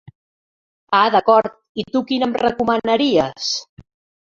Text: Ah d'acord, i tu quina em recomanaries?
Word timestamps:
Ah 0.99 1.09
d'acord, 1.15 1.53
i 1.85 1.87
tu 1.91 2.03
quina 2.13 2.31
em 2.31 2.35
recomanaries? 2.47 3.55